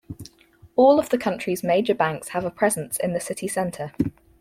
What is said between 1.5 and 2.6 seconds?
major banks have a